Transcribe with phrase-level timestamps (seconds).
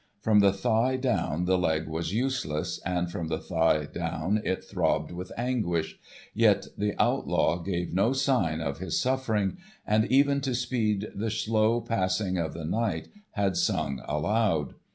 [0.19, 5.11] From the thigh down the leg was useless, and from the thigh down it throbbed
[5.11, 5.99] with anguish,
[6.33, 11.81] yet the Outlaw gave no sign of his sufferings, and even to speed the slow
[11.81, 14.73] passing of the night had sung aloud.